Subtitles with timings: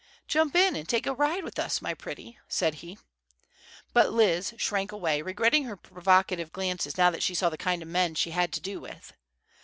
[0.27, 2.97] "Jump in and take a ride with us, my pretty," said he.
[3.93, 7.87] But Liz shrank away, regretting her provocative glances now that she saw the kind of
[7.87, 9.13] men she had to do with.